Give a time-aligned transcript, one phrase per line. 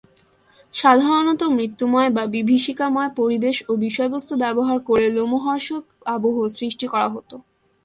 [0.73, 5.83] সাধারণত মৃত্যুময় বা বিভীষিকাময় পরিবেশ ও বিষয়বস্তু ব্যবহার করে লোমহর্ষক
[6.15, 7.31] আবহ সৃষ্টি করা হত।